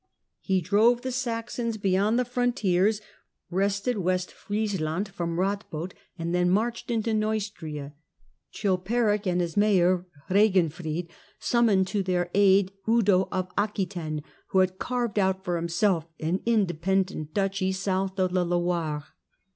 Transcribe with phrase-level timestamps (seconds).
[0.39, 3.01] He drove the Saxons beyond the frontiers,
[3.51, 7.93] wrested West Fries land from Ratbod, and then marched into Neustria.
[8.49, 15.19] Chilperic and his mayor, Eeginfrid, summoned to their aid Eudo of Aquetaine, who had carved
[15.19, 19.03] out for himself an independent duchy south of the Loire.